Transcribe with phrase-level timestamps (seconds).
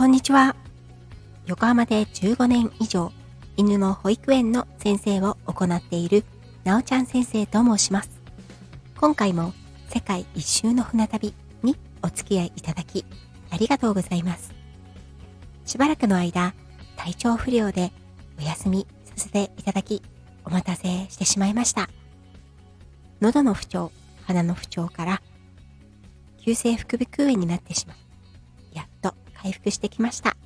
[0.00, 0.56] こんにちは。
[1.44, 3.12] 横浜で15年以上、
[3.58, 6.24] 犬の保育園の先生を行っている、
[6.64, 8.08] なおちゃん先生と申します。
[8.98, 9.52] 今回も
[9.90, 13.04] 世界一周の船旅にお付き合いいただき、
[13.50, 14.54] ありがとうございます。
[15.66, 16.54] しばらくの間、
[16.96, 17.92] 体調不良で
[18.38, 20.02] お休みさせていただき、
[20.46, 21.90] お待たせしてしまいました。
[23.20, 23.92] 喉の不調、
[24.22, 25.22] 鼻の不調から、
[26.40, 27.96] 急性副鼻腔炎になってしまい、
[29.42, 30.36] 回復してきました。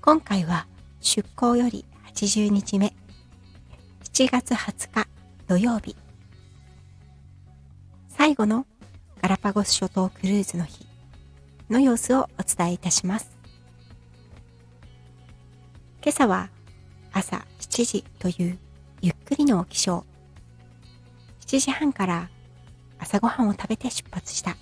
[0.00, 0.66] 今回は
[1.00, 2.94] 出港より80日目、
[4.02, 5.08] 7月20日
[5.46, 5.94] 土曜日、
[8.08, 8.66] 最後の
[9.20, 10.86] ガラパゴス諸島クルーズの日
[11.70, 13.30] の様子をお伝えいたします。
[16.02, 16.50] 今朝は
[17.12, 18.58] 朝7時という
[19.00, 20.04] ゆっくりの起床。
[21.46, 22.28] 7時半から
[22.98, 24.56] 朝ごはんを食べて出発した。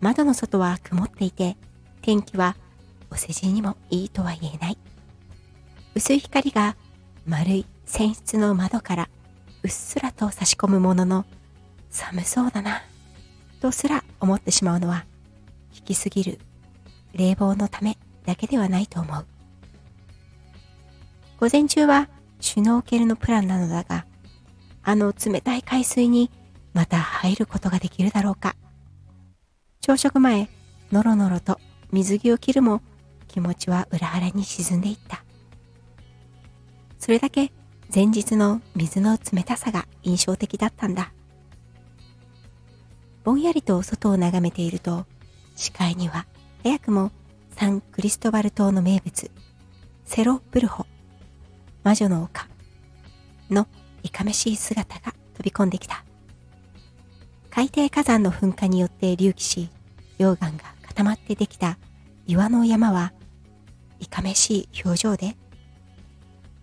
[0.00, 1.56] 窓の外は曇っていて、
[2.02, 2.56] 天気は
[3.10, 4.78] お世辞にもいいとは言えない。
[5.94, 6.76] 薄い光が
[7.26, 9.08] 丸い泉質の窓から
[9.62, 11.26] うっすらと差し込むものの
[11.90, 12.82] 寒そうだな、
[13.60, 15.04] とすら思ってしまうのは、
[15.74, 16.38] 引きすぎる
[17.12, 19.26] 冷房のためだけではないと思う。
[21.40, 22.08] 午前中は
[22.40, 24.06] シュノーケルのプランなのだが、
[24.82, 26.30] あの冷たい海水に
[26.72, 28.56] また入ることができるだろうか。
[29.90, 30.48] 朝食前、
[30.92, 31.58] のろのろと
[31.90, 32.80] 水着を切るも
[33.26, 35.24] 気持ちは裏腹に沈んでいった。
[37.00, 37.50] それだけ
[37.92, 41.12] 前日の水の冷たさが印象的だったんだ。
[43.24, 45.06] ぼんやりと外を眺めていると、
[45.56, 46.24] 視界には
[46.62, 47.10] 早くも
[47.56, 49.28] サンクリストバル島の名物、
[50.04, 50.86] セロブルホ、
[51.82, 52.46] 魔女の丘
[53.50, 53.66] の
[54.04, 56.04] いかめしい姿が飛び込んできた。
[57.50, 59.70] 海底火山の噴火によって隆起し、
[60.20, 61.78] 溶岩が固まってできた
[62.26, 63.14] 岩の山は
[64.00, 65.34] いかめしい表情で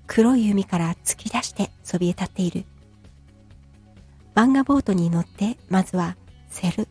[0.06, 2.66] 黒い海から突き出してそびえ立っている。
[4.36, 6.16] 漫画ボートに乗ってまずは
[6.50, 6.88] セル・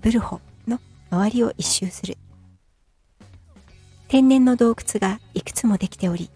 [0.00, 2.16] ブルホの周りを一周する。
[4.08, 6.30] 天然の洞窟がいくつもできており、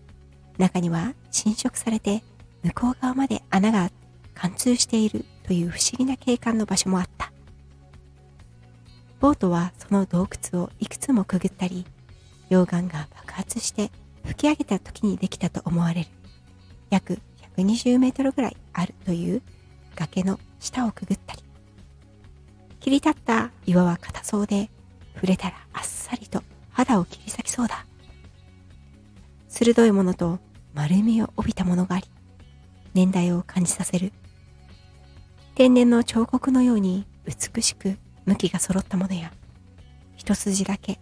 [0.58, 2.22] 中には侵食されて
[2.62, 3.90] 向こう側まで穴が
[4.34, 7.32] 貫通しているという不思議な景観の場所もあった。
[9.20, 11.84] ボートはその洞窟をいくつもくぐったり、
[12.48, 13.90] 溶岩が爆発して
[14.24, 16.08] 吹き上げた時にできたと思われる
[16.88, 17.18] 約
[17.56, 19.42] 120メートルぐらいあるという
[19.94, 21.42] 崖の下をくぐったり、
[22.80, 24.70] 切り立った岩は硬そうで、
[25.14, 27.84] 触れたらあっさりと肌を切り裂きそうだ。
[29.48, 30.38] 鋭いものと
[30.72, 32.06] 丸みを帯びたものがあり、
[32.94, 34.12] 年代を感じさせる。
[35.54, 37.98] 天然の彫刻のように美しく
[38.30, 39.32] 向きが揃ったものや、
[40.16, 41.00] 一筋だけ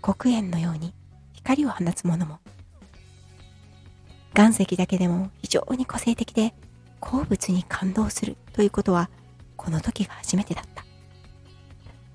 [0.00, 0.94] 黒煙のように
[1.34, 2.38] 光を放つものも、
[4.34, 6.54] 岩石だけでも非常に個性的で
[7.00, 9.10] 鉱物に感動するということは
[9.56, 10.84] この時が初めてだった。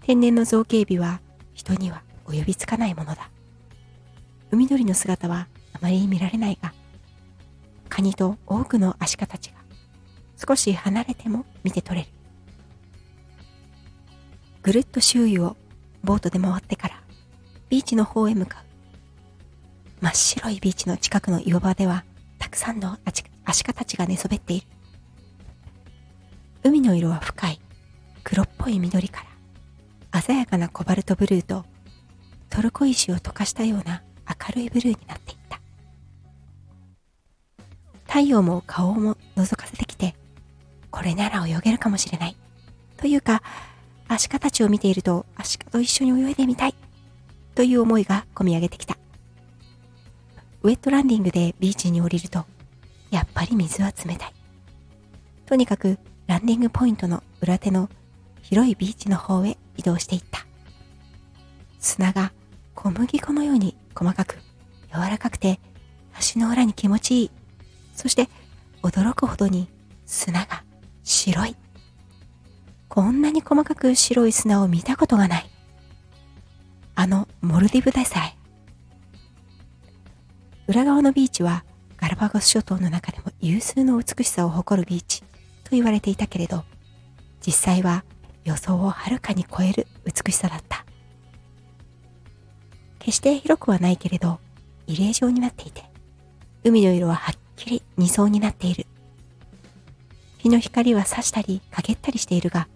[0.02, 1.22] 天然の造形美は
[1.54, 3.30] 人には及びつかないものだ。
[4.50, 6.74] 海鳥の姿はあまり見られないが、
[7.88, 9.58] カニと多くのアシカたちが
[10.44, 12.19] 少し離れても見て取れる。
[14.62, 15.56] ぐるっと周囲を
[16.04, 17.02] ボートで回ってから
[17.70, 18.64] ビーチの方へ向かう。
[20.02, 22.06] 真っ白いビーチの近くの岩場では
[22.38, 22.98] たくさんの
[23.46, 24.68] アシカたちが寝そべっている。
[26.64, 27.60] 海の色は深い
[28.24, 29.24] 黒っぽい緑か
[30.12, 31.66] ら鮮やかなコバルトブルーと
[32.50, 35.60] トルコ石を溶かしたような明るいブルーになっていった。
[38.08, 40.16] 太陽も顔も覗かせてきて、
[40.90, 42.36] これなら泳げるかもしれない。
[42.98, 43.44] というか、
[44.10, 46.74] アシカたちを見ていると、アシカと一緒に泳いでみたい。
[47.54, 48.98] という思いが込み上げてきた。
[50.64, 52.46] ウェットランディングでビーチに降りると、
[53.12, 54.34] やっぱり水は冷たい。
[55.46, 57.88] とにかく、ランディングポイントの裏手の
[58.42, 60.46] 広いビーチの方へ移動していった。
[61.80, 62.34] 砂が
[62.74, 64.40] 小麦粉のように細かく
[64.92, 65.60] 柔らかくて
[66.18, 67.32] 足の裏に気持ちいい。
[67.94, 68.28] そして
[68.82, 69.68] 驚くほどに
[70.06, 70.64] 砂が
[71.04, 71.56] 白い。
[72.90, 75.50] こんなに細かく白い砂を見たことがない。
[76.96, 78.36] あのモルディブでさえ。
[80.68, 81.64] 裏側のビーチは
[81.98, 86.64] ガラパゴス諸島の中でも有数の美しさを誇るビーチと言われていたけれど、
[87.46, 88.04] 実際は
[88.44, 90.84] 予想をはるかに超える美しさだった。
[92.98, 94.40] 決して広くはないけれど、
[94.88, 95.84] 入江状になっていて、
[96.64, 98.88] 海の色ははっきり二層になっている。
[100.40, 102.68] 日の光は差したり陰ったりしているが、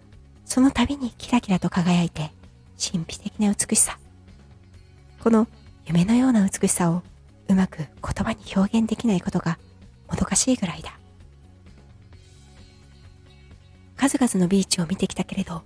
[0.44, 2.30] その度にキラキラと輝いて、
[2.78, 3.98] 神秘的な美しさ。
[5.20, 5.46] この
[5.86, 7.02] 夢のような美しさを
[7.48, 9.58] うまく言葉に表現できないことが
[10.08, 10.98] もどかしいぐらいだ。
[13.96, 15.62] 数々のビーチを見てきたけれど、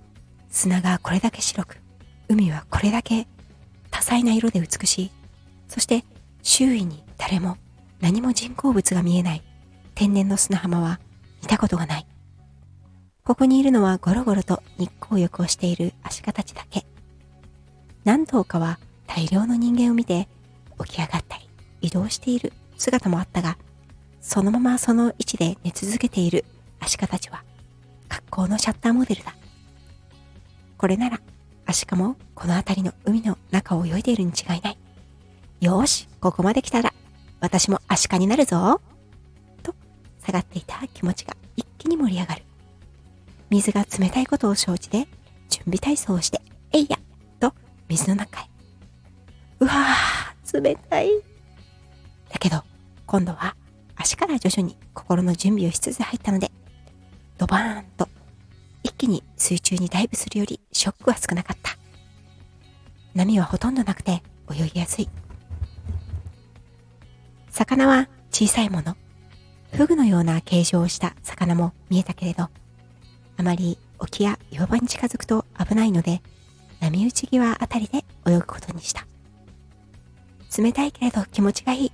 [0.50, 1.78] 砂がこれだけ白く、
[2.28, 3.26] 海はこれだけ
[3.90, 5.10] 多彩な色で美しい。
[5.68, 6.04] そして
[6.42, 7.56] 周囲に誰も
[8.00, 9.42] 何も人工物が見えない
[9.94, 11.00] 天然の砂浜は
[11.42, 12.06] 見たことがない。
[13.28, 16.86] ここにいるのはゴロゴロと日光浴をしているアシカたちだけ。
[18.02, 20.28] 何頭かは大量の人間を見て
[20.82, 21.46] 起き上がったり
[21.82, 23.58] 移動している姿もあったが、
[24.22, 26.46] そのままその位置で寝続けている
[26.80, 27.44] アシカたちは
[28.08, 29.36] 格好のシャッターモデルだ。
[30.78, 31.20] これなら
[31.66, 34.78] アシカもこの辺りの海の中を泳いでいるに違いない。
[35.60, 36.94] よーし、ここまで来たら
[37.40, 38.80] 私もアシカになるぞ。
[39.62, 39.74] と
[40.24, 42.47] 下がっていた気持ちが一気に盛り上がる。
[43.50, 45.06] 水が冷たいことを承知で
[45.48, 46.40] 準備体操をして、
[46.72, 46.98] えいや
[47.40, 47.52] と
[47.88, 48.44] 水の中へ。
[49.60, 51.10] うわぁ、冷たい。
[52.30, 52.62] だけど、
[53.06, 53.56] 今度は
[53.96, 56.50] 足から徐々に心の準備をしつつ入ったので、
[57.38, 58.08] ドバーンと
[58.82, 61.76] 一気に水中にダイブするよりショックは少なかった。
[63.14, 65.08] 波はほとんどなくて泳ぎやすい。
[67.50, 68.96] 魚は小さいもの。
[69.72, 72.48] フグのような形状をした魚も見えたけれど、
[73.38, 76.20] あまり沖や岩場に近づくと危ないので、
[76.80, 79.06] 波打ち際あたりで泳ぐことにした。
[80.56, 81.92] 冷たいけれど気持ちがいい。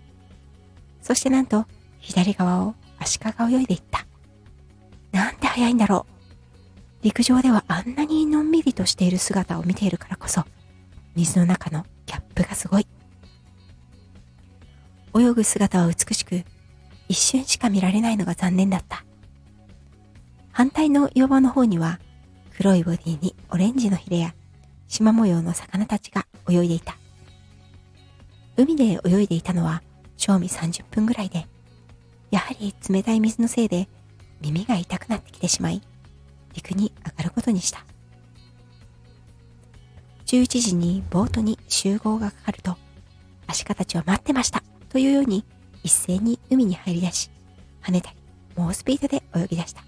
[1.02, 1.66] そしてなんと、
[2.00, 4.06] 左側をアシカが泳いでいった。
[5.12, 7.04] なんて早いんだろう。
[7.04, 10.44] 陸上ではあんなにのんびりとしている姿を見ているからこそ、
[11.14, 12.86] 水の中のギャップがすごい。
[15.14, 16.42] 泳ぐ姿は美しく、
[17.06, 19.04] 一瞬しか見られないのが残念だった。
[20.54, 21.98] 反対の岩場の方には
[22.56, 24.36] 黒いボディにオレンジのヒレや
[24.86, 26.96] 縞模様の魚たちが泳いでいた。
[28.56, 29.82] 海で泳いでいたのは
[30.16, 31.48] 正味30分ぐらいで、
[32.30, 33.88] やはり冷たい水のせいで
[34.40, 35.82] 耳が痛くなってきてしまい、
[36.54, 37.84] 陸に上がることにした。
[40.26, 42.76] 11時にボートに集合がかかると、
[43.48, 45.44] アシカたちは待ってましたというように
[45.82, 47.28] 一斉に海に入り出し、
[47.82, 48.16] 跳ねたり
[48.54, 49.82] 猛スピードで泳ぎ出した。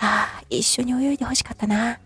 [0.00, 1.98] ああ、一緒に泳いで欲しかったな。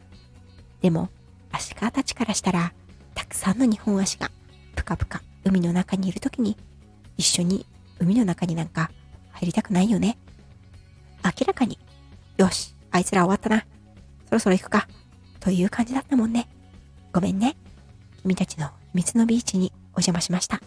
[0.82, 1.08] でも、
[1.52, 2.72] アシカたちからしたら、
[3.14, 4.30] たくさんの日本足が
[4.74, 6.56] ぷかぷか海の中にいる時に、
[7.16, 7.66] 一緒に
[8.00, 8.90] 海の中になんか
[9.32, 10.18] 入りたくないよね。
[11.24, 11.78] 明らかに、
[12.36, 13.64] よし、あいつら終わったな。
[14.26, 14.88] そろそろ行くか。
[15.40, 16.48] という感じだったもんね。
[17.12, 17.56] ごめんね。
[18.22, 20.56] 君たちの秘密のビーチにお邪魔しました。
[20.56, 20.60] あ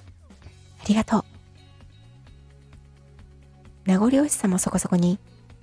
[0.87, 1.25] りがとう。
[3.85, 5.19] 名残惜しさもそこそこに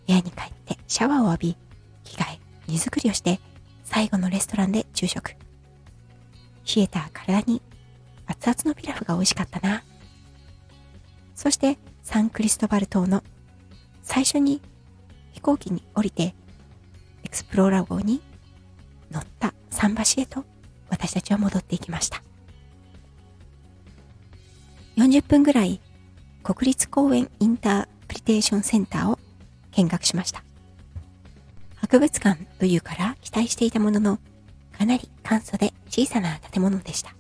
[0.07, 1.57] 部屋に帰ってシャワーを浴び、
[2.05, 2.39] 着替え、
[2.69, 3.41] 荷造りをして、
[3.83, 5.31] 最後のレストランで昼食。
[5.31, 7.61] 冷えた体に
[8.27, 9.83] 熱々のピラフが美味しかったな。
[11.35, 13.25] そしてサンクリストバル島の
[14.05, 14.63] 最初に
[15.33, 16.33] 飛行機に降りて
[17.25, 18.23] エクスプローラー号に
[19.11, 20.45] 乗った桟橋へと
[20.91, 22.23] 私たちは戻っていきました。
[24.97, 25.81] 40分ぐらい
[26.45, 29.19] 国立公園インタープリテーションセンターを
[29.73, 30.45] 見学しました。
[31.95, 34.19] 博物館というから期待していたものの、
[34.77, 37.15] かなり簡素で小さな建物でした。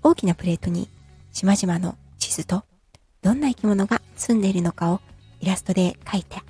[0.00, 0.88] 大きなプレートに
[1.32, 2.62] 島々の地図と
[3.20, 5.00] どんな生き物が住んでいるのかを
[5.40, 6.44] イラストで描いた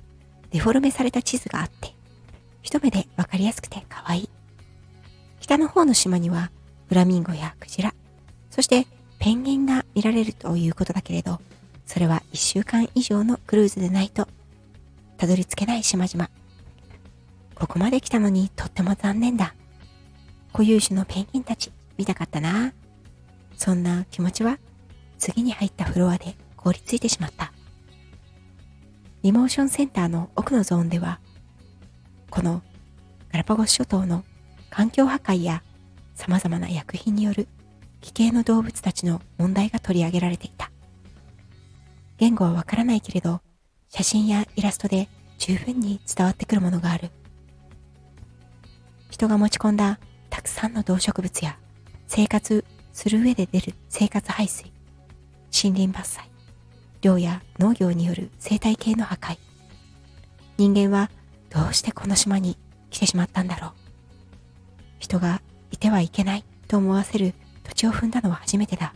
[0.50, 1.95] デフォルメされた地図があって、
[2.61, 4.31] 一目でわかりやすくて可愛い。
[5.41, 6.50] 北の方の島には
[6.91, 7.95] フラミンゴやクジラ、
[8.50, 8.87] そして
[9.19, 11.41] ペンギンが見られるということだけれど、
[11.87, 14.29] それは1週間以上のクルーズでないと
[15.17, 16.29] たどり着けない島々。
[17.59, 19.55] ここまで来たのにとっても残念だ。
[20.53, 22.73] 固有種のペンギンたち見たかったな。
[23.57, 24.59] そんな気持ちは
[25.19, 27.53] 次に入ったフロアで凍りついてしまった。
[29.23, 31.19] リモーションセンターの奥のゾーンでは、
[32.31, 32.62] この
[33.33, 34.25] ガラパゴス諸島の
[34.71, 35.65] 環境破壊や
[36.15, 37.49] 様々な薬品による
[38.00, 40.71] 奇形の動物たちの問題が取り上げられていた。
[42.19, 43.41] 言語はわからないけれど、
[43.88, 47.11] 写真やイラストで十分に伝わってくるものがある。
[49.11, 49.99] 人が持ち込んだ
[50.31, 51.59] たくさんの動植物や
[52.07, 54.73] 生活する上で出る生活排水、
[55.53, 56.29] 森林伐採、
[57.00, 59.38] 漁や農業による生態系の破壊。
[60.57, 61.11] 人間は
[61.50, 62.57] どうしてこの島に
[62.91, 63.73] 来てしまったんだろう。
[64.99, 67.35] 人がいてはいけないと思わせる
[67.65, 68.95] 土地を踏んだのは初めてだ。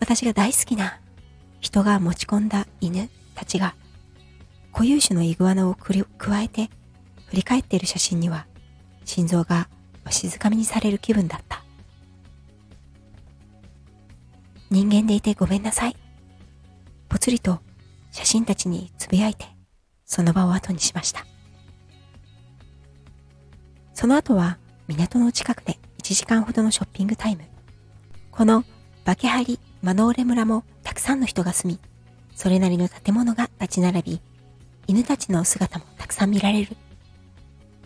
[0.00, 1.00] 私が大好きな
[1.60, 3.74] 人が持ち込んだ犬たちが
[4.72, 6.70] 固有種のイグアナをく加えて
[7.28, 8.46] 振り返っている写真には
[9.04, 9.68] 心臓が
[10.04, 11.62] わしづかみにされる気分だった。
[14.70, 15.96] 人間でいてごめんなさい。
[17.08, 17.60] ぽつりと
[18.10, 19.46] 写真たちにつぶやいて、
[20.04, 21.26] その場を後にしました。
[23.94, 27.42] その後は港の近くで1時間ほどのショッピングタイム。
[28.30, 28.64] この
[29.04, 31.80] バケハリマノーレ村もたくさんの人が住み、
[32.34, 34.20] それなりの建物が立ち並び、
[34.86, 36.76] 犬たちの姿もたくさん見られる。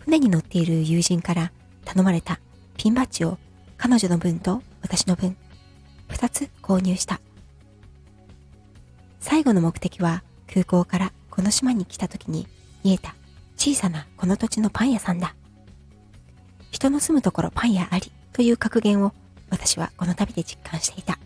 [0.03, 1.51] 船に乗っている友人から
[1.85, 2.39] 頼まれた
[2.75, 3.37] ピンバッジを
[3.77, 5.37] 彼女の分と私の分、
[6.09, 7.21] 二つ購入した。
[9.21, 12.47] 最後の目的は空港からこの島に来た時に
[12.83, 13.15] 見えた
[13.55, 15.35] 小さなこの土地のパン屋さんだ。
[16.71, 19.13] 人の住むところパン屋ありという格言を
[19.49, 21.17] 私はこの旅で実感していた。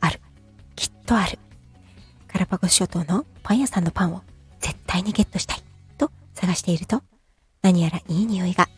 [0.00, 0.20] ある。
[0.74, 1.38] きっとある。
[2.26, 4.22] ガラパゴス諸島のパン屋さんのパンを
[4.60, 5.62] 絶対にゲットしたい
[5.98, 7.02] と探していると
[7.62, 8.68] 何やらいい匂いが。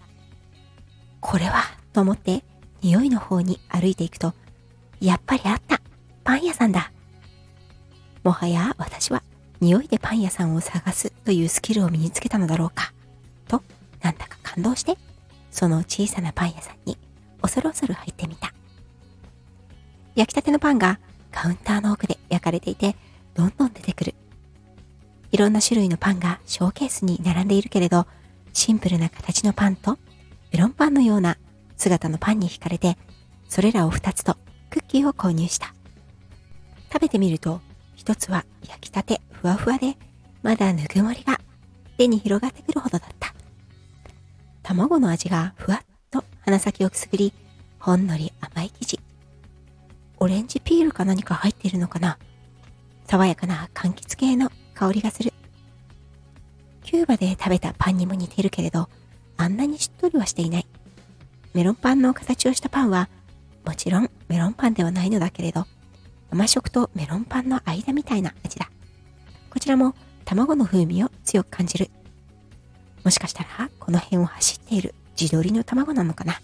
[1.21, 1.65] これは
[1.95, 2.45] と思って
[2.83, 4.35] 匂いの方に歩いていくと
[5.01, 5.81] やっぱりあった
[6.23, 6.93] パン屋さんだ。
[8.23, 9.23] もはや私は
[9.61, 12.93] 匂いでパン屋さんを探すというスキルを身につけたのだろうか
[13.49, 13.63] と
[14.03, 14.99] なんだか感動して
[15.51, 16.99] その小さなパン屋さんに
[17.41, 18.53] 恐る恐る入ってみた。
[20.15, 21.01] 焼きたてのパンが
[21.33, 22.97] カウンターの奥で焼かれていて
[23.35, 24.15] どんどん出てくる。
[25.33, 28.07] いろんな種類のパンがショーケースに並んでいるけれど
[28.55, 29.99] シンプルな形のパンと
[30.51, 31.37] メロンパンのような
[31.77, 32.97] 姿のパンに惹かれて
[33.49, 34.37] それらを2つと
[34.71, 35.75] クッキーを購入した
[36.91, 37.61] 食べてみると
[37.99, 39.97] 1つは焼きたてふわふわで
[40.43, 41.39] まだぬくもりが
[41.99, 43.35] 手に広がってくるほどだった
[44.65, 47.35] 卵の味がふわっと鼻先をくすぐり、
[47.79, 49.01] ほんのり甘い生地。
[50.19, 52.19] オレンジピールか何か入っているのかな
[53.05, 55.34] 爽やかな柑橘系の香りがする。
[56.95, 58.89] キューバで食べたパンにも似ているけれど、
[59.37, 60.67] あんなにしっとりはしていない。
[61.53, 63.09] メロンパンの形をしたパンは、
[63.65, 65.67] もちろんメロンパンではないのだけれど、
[66.31, 68.71] 甘食とメロンパンの間みたいな味だ。
[69.51, 71.91] こちらも卵の風味を強く感じる。
[73.03, 76.41] もしかしたらこの辺を走っている自撮りの卵なのかな。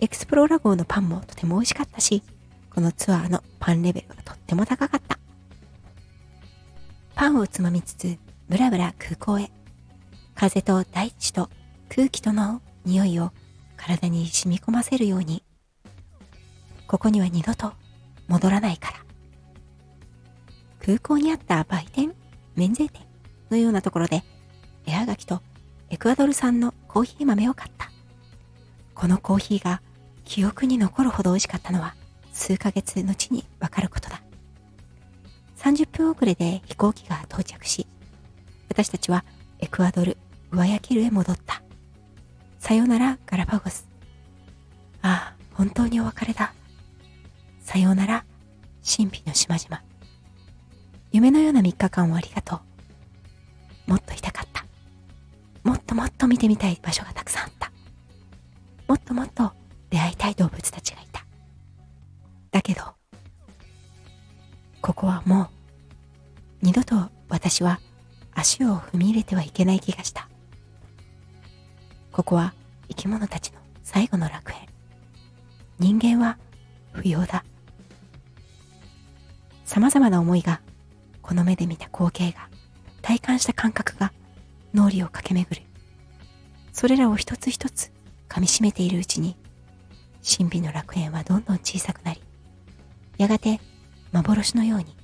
[0.00, 2.22] エクスプローラ号のパンもとても美味しかったし、
[2.68, 5.18] このツアーのパンレベルがとっても高かった。
[7.14, 8.18] パンをつまみつつ、
[8.52, 9.50] ブラブラ空港へ。
[10.34, 11.48] 風と大地と
[11.88, 13.32] 空気との匂いを
[13.78, 15.42] 体に染み込ませるように。
[16.86, 17.72] ここには二度と
[18.28, 18.96] 戻らないから。
[20.84, 22.14] 空港にあった売店、
[22.54, 23.00] 免税店
[23.50, 24.22] のようなところで
[24.84, 25.40] 絵はがきと
[25.88, 27.90] エクアドル産のコーヒー豆を買った。
[28.94, 29.80] このコーヒーが
[30.26, 31.94] 記憶に残るほど美味しかったのは
[32.34, 34.22] 数ヶ月後にわかることだ。
[35.56, 37.86] 30分遅れで飛行機が到着し、
[38.72, 39.22] 私たちは
[39.58, 40.16] エクアドル・
[40.50, 41.62] グアヤキルへ戻った。
[42.58, 43.86] さよならガラパゴス。
[45.02, 46.54] ああ、本当にお別れだ。
[47.60, 48.24] さようなら、
[48.82, 49.82] 神秘の島々。
[51.12, 52.60] 夢のような3日間をありがと
[53.86, 53.90] う。
[53.90, 54.64] もっといたかった。
[55.64, 57.70] もっともっと見てみたい場所がたくさんあった。
[58.88, 59.52] もっともっと
[59.90, 61.26] 出会いたい動物たちがいた。
[62.50, 62.80] だけど、
[64.80, 65.48] ここはもう、
[66.62, 67.78] 二度と私は
[68.34, 70.28] 足を踏み入れてはいけない気がした。
[72.10, 72.54] ここは
[72.88, 74.58] 生き物たちの最後の楽園。
[75.78, 76.38] 人間は
[76.92, 77.44] 不要だ。
[79.64, 80.60] 様々な思いが、
[81.22, 82.48] この目で見た光景が、
[83.00, 84.12] 体感した感覚が
[84.74, 85.66] 脳裏を駆け巡る。
[86.72, 87.90] それらを一つ一つ
[88.28, 89.36] 噛みしめているうちに、
[90.22, 92.22] 神秘の楽園はどんどん小さくなり、
[93.18, 93.60] やがて
[94.12, 94.96] 幻のように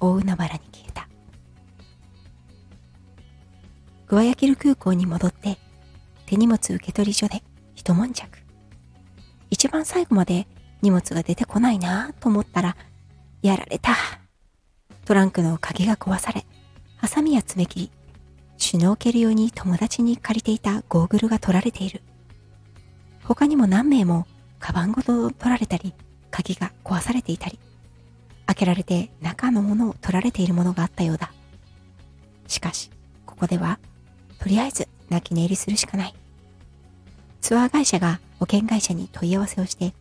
[0.00, 1.01] 大海原に消えた。
[4.12, 5.56] グアヤキル空港に戻って
[6.26, 7.42] 手荷物受取所で
[7.74, 8.40] 一悶着。
[9.48, 10.46] 一番最後まで
[10.82, 12.76] 荷物が出てこないなぁと思ったら、
[13.40, 13.96] やられた。
[15.06, 16.44] トランクの鍵が壊され、
[16.98, 17.90] ハサミや爪切り、
[18.58, 22.02] シュノーケル用に友達に借りていたゴーグルが取られている。
[23.24, 24.26] 他にも何名も
[24.58, 25.94] カバンごと取られたり、
[26.30, 27.58] 鍵が壊されていたり、
[28.44, 31.32] 開けられて中のものを取られているものがあったようだ。
[32.46, 32.90] しかし、
[33.24, 33.78] ここでは、
[34.42, 36.14] とりあえず泣き寝入りするしかない。
[37.40, 39.94] ツアー会社が保険会社に問い合わせをして、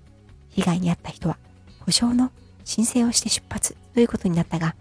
[0.49, 1.37] 被害に遭った人は
[1.81, 2.31] 保証の
[2.65, 4.75] 申請をして出発ということになったが、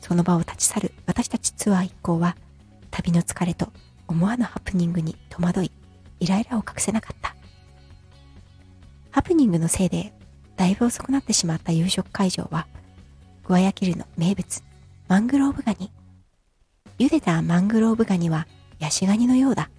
[0.00, 2.36] その場を立ち去る私たちツアー一行は、
[2.92, 3.72] 旅の疲れと
[4.06, 5.72] 思わぬハプニングに戸惑い、
[6.20, 7.34] イライラを隠せなかった。
[9.10, 10.12] ハプニングのせいで、
[10.56, 12.68] だいぶ遅くなってしまった夕食会場は、
[13.44, 14.62] グアヤキルの名物、
[15.08, 15.90] マングローブガニ。
[17.00, 18.46] 茹でたマングローブガニは、
[18.80, 19.70] ヤシガニのようだ。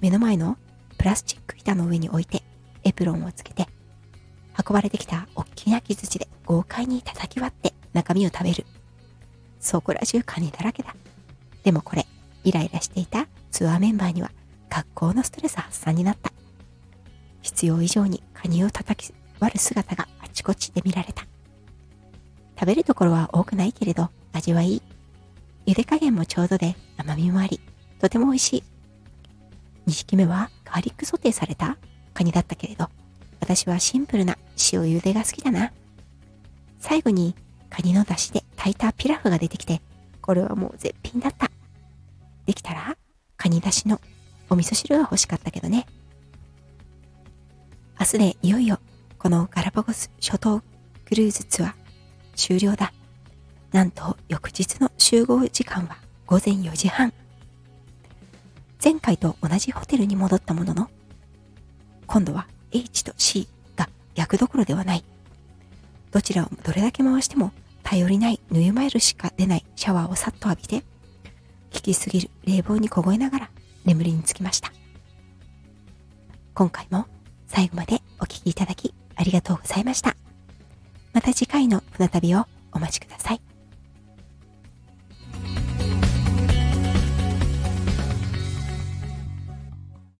[0.00, 0.56] 目の前の
[0.96, 2.42] プラスチック板の上に置いて、
[2.84, 3.66] エプロンをつけて、
[4.56, 8.64] 運ばれてきた大きな木槌で豪快に叩き割って中身を食べる。
[9.58, 10.94] そこら中カニだらけだ。
[11.64, 12.06] でもこれ、
[12.44, 14.30] イライラしていたツアーメンバーには
[14.70, 16.32] 学校のストレス発散になった。
[17.42, 21.26] 必要以上にカニを叩き割る姿があちこちで見られた。
[22.58, 24.82] 食べるところは多くないけれど味はいい。
[25.66, 27.60] 茹で加減もちょうどで甘みもあり、
[28.02, 28.64] とても美味しい。
[29.86, 31.78] 2匹目はガーリックソテーされた？
[32.12, 32.88] カニだったけれど、
[33.40, 34.36] 私はシンプルな
[34.72, 35.72] 塩茹でが好きだな。
[36.80, 37.36] 最後に
[37.70, 39.80] カニの出汁で炊いたピラフが出てきて、
[40.20, 41.48] これはもう絶品だった。
[42.44, 42.96] できたら、
[43.36, 44.00] カニ出汁の
[44.50, 45.86] お味噌汁が欲しかったけどね。
[48.00, 48.80] 明日でいよいよ、
[49.16, 50.60] このガラパゴス諸島
[51.04, 51.72] クルーズツアー
[52.34, 52.92] 終了だ。
[53.70, 57.12] なんと翌日の集合時間は午前4時半。
[58.82, 60.90] 前回と同じホテルに戻ったものの、
[62.06, 65.04] 今度は H と C が逆どころではない。
[66.10, 70.80] どちらをどれだけ回しても頼りない縫いマイルしか出ないシャワーをさっと浴びて、
[71.72, 73.50] 効きすぎる冷房に凍えながら
[73.84, 74.72] 眠りにつきました。
[76.54, 77.06] 今回も
[77.46, 80.16] 最後までお聴きいただきありがとうございました。
[81.12, 83.51] また次回の船旅をお待ちください。